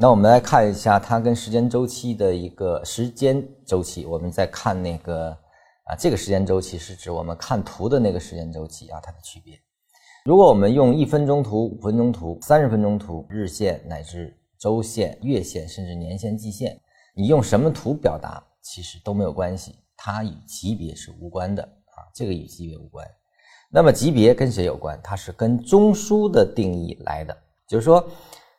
[0.00, 4.06] 那我们来看一下它跟时间周期的一个时间周期。
[4.06, 5.30] 我们再看那个
[5.86, 9.58] 啊，这个时间周期是指我们看图的那个时间周期啊，它的区别。
[10.24, 16.80] 如果我们用一分钟图、五分钟图、三十分钟图、日线乃至周线、月线，甚至年线、季线，
[17.12, 23.04] 你用什么图表达，其实都没有关系，它与级别是无关的啊，这个与级别无关。
[23.68, 24.96] 那么级别跟谁有关？
[25.02, 27.36] 它是跟中枢的定义来的，
[27.66, 28.08] 就是说。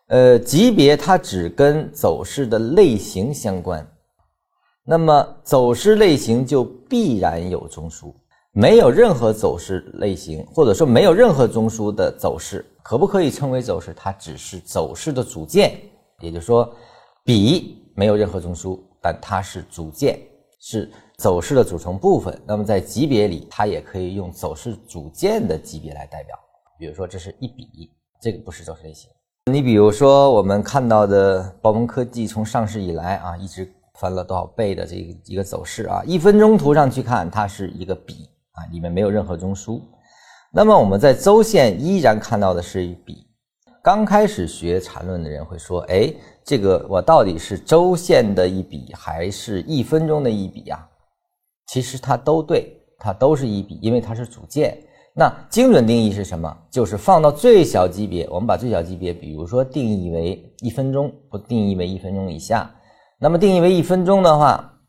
[0.09, 3.87] 呃，级别它只跟走势的类型相关，
[4.83, 8.11] 那么走势类型就必然有中枢，
[8.51, 13.93] 没有任何走势类型或者说没有任何中枢的走势，可不可以称为走势？
[13.95, 15.79] 它只是走势的组件，
[16.21, 16.67] 也就是说，
[17.23, 20.19] 比没有任何中枢，但它是组件，
[20.59, 22.35] 是走势的组成部分。
[22.47, 26.35] 那么在级别里，它也可以用走势组件的级别来代表，
[26.79, 29.07] 比如说这是一笔，这个不是走势类型。
[29.45, 33.67] 你比如说，我们看到的暴风科技从上市以来啊，一直
[33.99, 39.81] 翻了多少倍的这个一个走势啊，一分钟图上去看，它是一个笔啊，里面没有任何中枢。
[40.53, 43.25] 那么我们在周线依然看到的是一笔。
[43.81, 50.87] 刚开始学缠论的人会说，哎，这个我到底是周线的一笔，还是一分钟的一笔呀？
[51.67, 54.77] 其实它都对，它都是一笔，因为它是组件。
[55.15, 56.55] 那精准定义是什么？
[56.69, 62.73] 就是放到最小级别，我们把最小级别，比如说定义为一分钟，不定义为一分钟以下。
[63.19, 64.79] 那么定义为一分钟的话，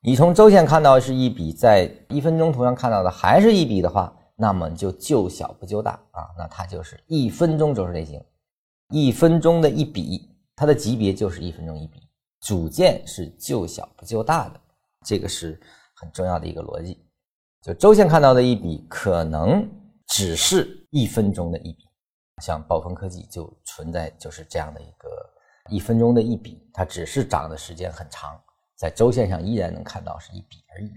[0.00, 8.22] 你从周线看到是一笔，在一分钟图上看到的还是一笔的话，那么就救小不救大啊，那它就是一分钟走势类型，
[8.90, 10.20] 一分钟的一笔，
[10.54, 12.00] 它的级别就是一分钟一笔，
[12.40, 14.60] 组件是救小不救大的，
[15.04, 15.60] 这个是
[15.96, 16.96] 很重要的一个逻辑。
[17.62, 19.68] 就周线看到的一笔，可能
[20.06, 21.84] 只是一分钟的一笔，
[22.42, 25.08] 像暴风科技就存在就是这样的一个
[25.68, 28.40] 一分钟的一笔，它只是涨的时间很长，
[28.76, 30.90] 在周线上依然能看到是一笔而已。